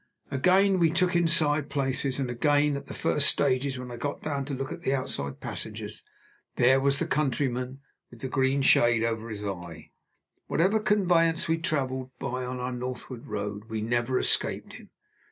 [0.31, 4.45] Again we took inside places, and again, at the first stages when I got down
[4.45, 6.03] to look at the outside passengers,
[6.55, 9.91] there was the countryman with the green shade over his eye.
[10.47, 14.89] Whatever conveyance we traveled by on our northward road, we never escaped him.